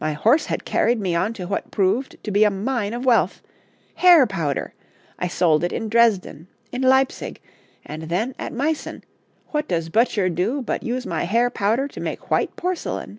[0.00, 3.42] My horse had carried me on to what proved to be a mine of wealth.
[3.96, 4.74] Hair powder!
[5.18, 7.42] I sold it in Dresden, in Leipsic;
[7.84, 9.02] and then, at Meissen,
[9.48, 13.18] what does Böttcher do but use my hair powder to make white porcelain!'